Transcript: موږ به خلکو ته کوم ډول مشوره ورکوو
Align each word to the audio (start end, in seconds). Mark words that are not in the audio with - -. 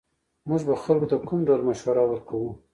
موږ 0.49 0.61
به 0.67 0.75
خلکو 0.83 1.09
ته 1.11 1.15
کوم 1.27 1.39
ډول 1.47 1.61
مشوره 1.69 2.03
ورکوو 2.07 2.51